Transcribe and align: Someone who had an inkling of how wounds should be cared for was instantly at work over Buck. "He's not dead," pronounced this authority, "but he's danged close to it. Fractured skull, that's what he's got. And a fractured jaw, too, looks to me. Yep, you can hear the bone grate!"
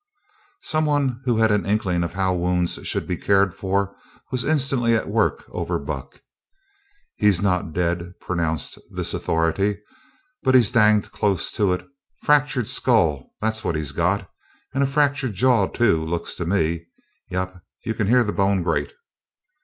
Someone 0.63 1.21
who 1.25 1.37
had 1.37 1.51
an 1.51 1.63
inkling 1.63 2.01
of 2.03 2.13
how 2.13 2.33
wounds 2.33 2.79
should 2.87 3.05
be 3.05 3.15
cared 3.15 3.53
for 3.53 3.95
was 4.31 4.43
instantly 4.43 4.95
at 4.95 5.07
work 5.07 5.43
over 5.49 5.77
Buck. 5.77 6.23
"He's 7.17 7.39
not 7.39 7.71
dead," 7.71 8.19
pronounced 8.19 8.79
this 8.89 9.13
authority, 9.13 9.79
"but 10.41 10.55
he's 10.55 10.71
danged 10.71 11.11
close 11.11 11.51
to 11.51 11.71
it. 11.71 11.87
Fractured 12.23 12.67
skull, 12.67 13.29
that's 13.41 13.63
what 13.63 13.75
he's 13.75 13.91
got. 13.91 14.27
And 14.73 14.81
a 14.83 14.87
fractured 14.87 15.35
jaw, 15.35 15.67
too, 15.67 16.03
looks 16.03 16.33
to 16.37 16.45
me. 16.45 16.87
Yep, 17.29 17.61
you 17.85 17.93
can 17.93 18.07
hear 18.07 18.23
the 18.23 18.33
bone 18.33 18.63
grate!" 18.63 18.93